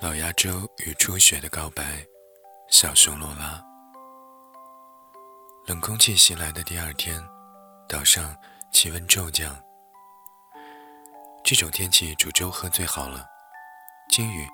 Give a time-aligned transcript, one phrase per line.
[0.00, 2.04] 老鸭粥与初雪的告白，
[2.70, 3.64] 小熊罗拉。
[5.66, 7.20] 冷空气袭来的第二天，
[7.88, 8.36] 岛上
[8.72, 9.56] 气温骤降。
[11.42, 13.26] 这种天气煮粥喝最好了。
[14.08, 14.46] 金宇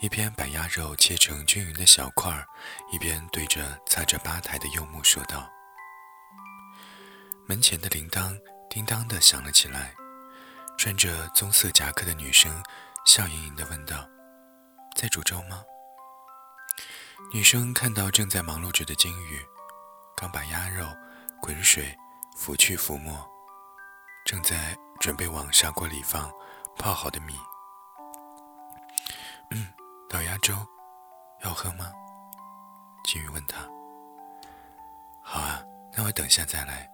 [0.00, 2.46] 一边把鸭肉切成均匀的小块儿，
[2.92, 5.50] 一边对着擦着吧台的柚木说道
[7.48, 8.38] ：“门前的铃铛
[8.68, 9.94] 叮当的响了起来。”
[10.80, 12.50] 穿着棕色夹克的女生
[13.04, 14.02] 笑盈盈地问道。
[14.96, 15.62] 在煮粥吗？
[17.34, 19.38] 女生看到正在忙碌着的金鱼，
[20.16, 20.86] 刚把鸭肉
[21.38, 21.94] 滚水
[22.34, 23.14] 拂去浮沫，
[24.24, 26.32] 正在准备往砂锅里放
[26.78, 27.38] 泡好的米。
[29.50, 29.68] 嗯，
[30.08, 30.54] 老鸭粥，
[31.44, 31.92] 要喝吗？
[33.04, 33.68] 金鱼问他。
[35.22, 35.62] 好啊，
[35.94, 36.90] 那我等下再来。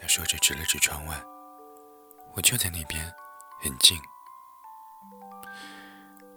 [0.00, 1.22] 他说着指了指窗外，
[2.34, 3.12] 我就在那边，
[3.60, 3.98] 很近。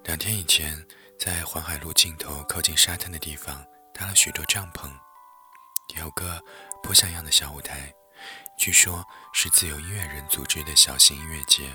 [0.03, 0.85] 两天以前，
[1.19, 3.63] 在环海路尽头靠近沙滩的地方
[3.94, 4.89] 搭了许多帐篷，
[5.95, 6.44] 有个
[6.81, 7.94] 颇像样的小舞台，
[8.58, 11.72] 据说是自由音乐人组织的小型音乐节。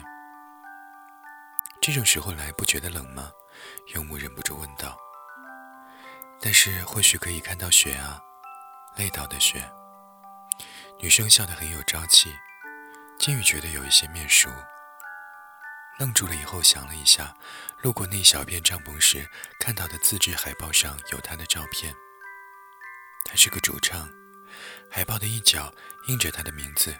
[1.80, 3.30] 这种时候来不觉得冷吗？
[3.94, 4.98] 柚木忍不住问道。
[6.40, 8.20] 但是或许可以看到雪啊，
[8.96, 9.68] 累倒的雪。
[11.00, 12.32] 女生笑得很有朝气，
[13.18, 14.48] 金宇觉得有一些面熟。
[15.98, 17.34] 愣住了以后，想了一下，
[17.82, 21.92] 路过那小片帐篷时看到的自制海报上有他的照片。
[23.24, 24.08] 他是个主唱，
[24.88, 25.74] 海报的一角
[26.06, 26.96] 印着他的名字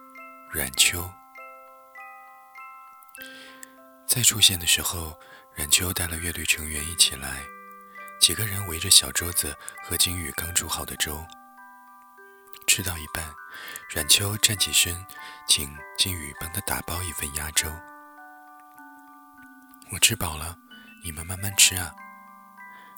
[0.52, 1.10] ——阮秋。
[4.06, 5.18] 再出现的时候，
[5.56, 7.42] 阮秋带了乐队成员一起来，
[8.20, 11.26] 几个人围着小桌子喝金宇刚煮好的粥。
[12.74, 13.22] 吃到一半，
[13.90, 15.04] 阮秋站起身，
[15.46, 17.70] 请金宇帮他打包一份鸭粥。
[19.90, 20.56] 我吃饱了，
[21.04, 21.94] 你们慢慢吃啊，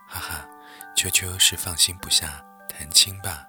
[0.06, 0.48] 哈哈，
[0.94, 3.44] 秋秋是放心不下谭青吧？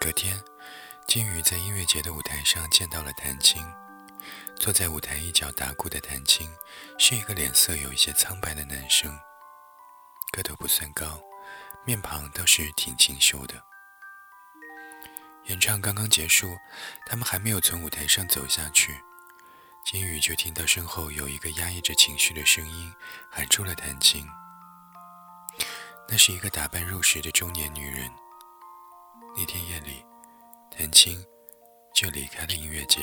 [0.00, 0.42] 隔天，
[1.06, 3.64] 金宇在音乐节的舞台上见到了谭青，
[4.56, 6.52] 坐在舞台一角打鼓的谭青
[6.98, 9.16] 是一个脸色有一些苍白的男生，
[10.32, 11.22] 个头不算高，
[11.84, 13.62] 面庞倒是挺清秀的。
[15.44, 16.56] 演唱刚刚结束，
[17.06, 18.98] 他们还没有从舞台上走下去。
[19.84, 22.90] 金宇就听到身后有一个压抑着情绪的声音
[23.30, 24.26] 喊出了谭青。
[26.08, 28.10] 那是一个打扮入时的中年女人。
[29.36, 30.02] 那天夜里，
[30.70, 31.22] 谭青
[31.94, 33.02] 就离开了音乐节。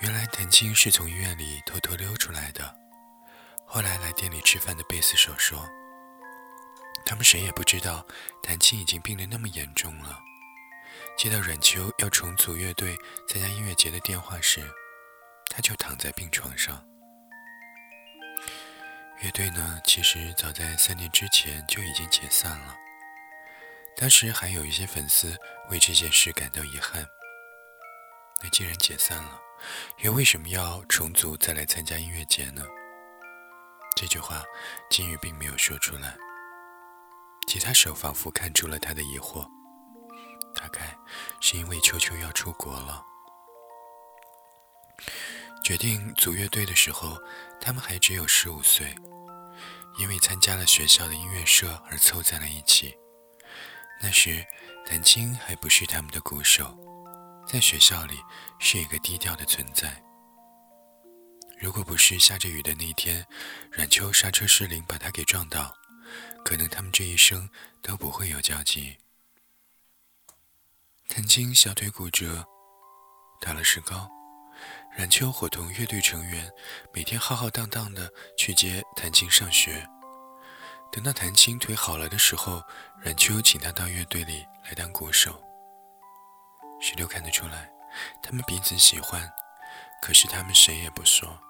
[0.00, 2.83] 原来谭青是从医院里偷偷溜出来的。
[3.66, 5.68] 后来来店里吃饭的贝斯手说，
[7.04, 8.06] 他们谁也不知道
[8.42, 10.20] 谭青已经病得那么严重了。
[11.16, 12.96] 接到阮秋要重组乐队
[13.28, 14.62] 参加音乐节的电话时，
[15.50, 16.84] 他就躺在病床上。
[19.20, 22.76] 乐队呢，其实早在三年之前就已经解散了。
[23.96, 25.36] 当时还有一些粉丝
[25.70, 27.06] 为这件事感到遗憾。
[28.42, 29.40] 那既然解散了，
[29.98, 32.64] 又为什么要重组再来参加音乐节呢？
[33.96, 34.42] 这句话
[34.90, 36.16] 金宇并没有说出来。
[37.46, 39.48] 吉他手仿佛看出了他的疑惑。
[40.54, 40.96] 大概
[41.40, 43.04] 是因为秋秋要出国了。
[45.64, 47.18] 决定组乐队的时候，
[47.60, 48.94] 他们还只有十五岁，
[49.98, 52.94] 因为参加了学校的音乐社而凑在了一起。
[54.00, 54.46] 那时，
[54.86, 56.76] 谭青还不是他们的鼓手，
[57.48, 58.20] 在学校里
[58.58, 60.03] 是一个低调的存在。
[61.64, 63.26] 如果不是下着雨的那天，
[63.72, 65.74] 阮秋刹车失灵把他给撞倒，
[66.44, 67.48] 可能他们这一生
[67.80, 68.98] 都不会有交集。
[71.08, 72.44] 谭青小腿骨折，
[73.40, 74.10] 打了石膏。
[74.94, 76.52] 冉秋伙同乐队成员
[76.92, 79.88] 每天浩浩荡荡的去接谭青上学。
[80.92, 82.62] 等到谭青腿好了的时候，
[83.00, 85.42] 冉秋请他到乐队里来当鼓手。
[86.78, 87.72] 石榴看得出来，
[88.22, 89.26] 他们彼此喜欢，
[90.02, 91.40] 可是他们谁也不说。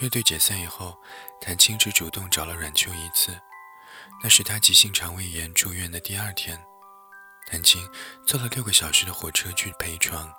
[0.00, 0.98] 乐队解散以后，
[1.40, 3.40] 谭青只主动找了阮秋一次，
[4.22, 6.60] 那是他急性肠胃炎住院的第二天。
[7.46, 7.88] 谭青
[8.26, 10.32] 坐了六个小时的火车去陪床，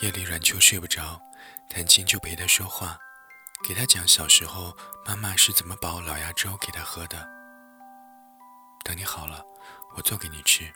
[0.00, 1.20] 夜里阮秋睡不着，
[1.68, 2.96] 谭青就陪他说话，
[3.66, 7.28] 给他讲小时候妈妈是怎么煲老鸭粥给他喝的。
[8.84, 9.44] 等你好了，
[9.96, 10.72] 我做给你吃。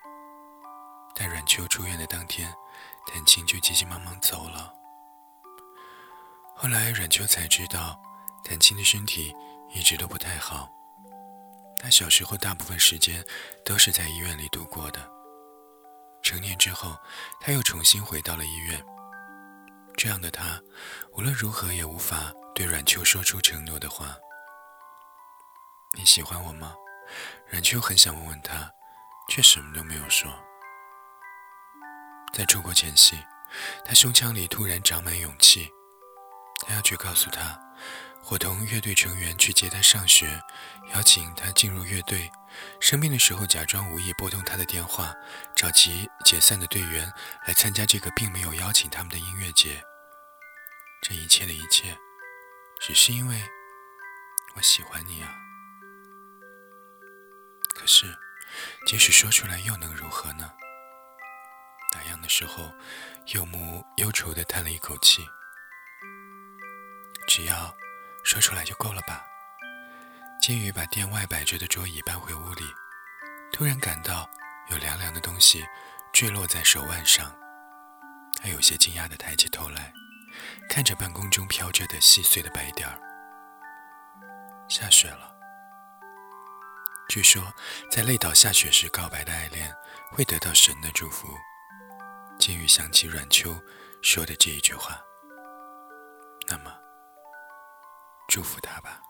[1.14, 2.52] 待阮秋出院的当天，
[3.06, 4.74] 谭青就急急忙忙走了。
[6.58, 8.00] 后来阮秋才知道，
[8.42, 9.34] 谭青的身体
[9.74, 10.70] 一直都不太好，
[11.78, 13.22] 他小时候大部分时间
[13.62, 15.06] 都是在医院里度过的。
[16.22, 16.98] 成年之后，
[17.38, 18.82] 他又重新回到了医院。
[19.98, 20.58] 这样的他，
[21.12, 24.16] 无论如何也无法对阮秋说出承诺的话。
[25.92, 26.74] 你喜欢我吗？
[27.48, 28.70] 阮秋很想问问他，
[29.28, 30.32] 却什么都没有说。
[32.32, 33.16] 在出国前夕，
[33.84, 35.70] 他胸腔里突然长满勇气，
[36.66, 37.58] 他要去告诉他，
[38.20, 40.42] 伙同乐队成员去接他上学，
[40.92, 42.28] 邀请他进入乐队。
[42.80, 45.14] 生病的时候，假装无意拨通他的电话，
[45.54, 47.12] 找其解散的队员
[47.46, 49.80] 来参加这个并没有邀请他们的音乐节。
[51.02, 51.96] 这一切的一切，
[52.80, 53.40] 只是因为
[54.56, 55.32] 我喜欢你啊。
[57.76, 58.06] 可是，
[58.86, 60.50] 即使说出来又能如何呢？
[61.92, 62.72] 打烊的时候，
[63.34, 65.24] 柚木忧愁地叹了一口气。
[67.36, 67.70] 只要
[68.24, 69.22] 说出来就够了吧。
[70.40, 72.64] 金鱼把店外摆着的桌椅搬回屋里，
[73.52, 74.26] 突然感到
[74.70, 75.62] 有凉凉的东西
[76.14, 77.30] 坠落在手腕上，
[78.40, 79.92] 他有些惊讶地抬起头来，
[80.66, 82.98] 看着半空中飘着的细碎的白点儿。
[84.66, 85.30] 下雪了。
[87.10, 87.52] 据说，
[87.90, 89.70] 在累倒下雪时告白的爱恋
[90.10, 91.28] 会得到神的祝福。
[92.38, 93.54] 金鱼想起阮秋
[94.00, 94.98] 说的这一句话，
[96.48, 96.74] 那么，
[98.36, 99.00] 祝福他吧。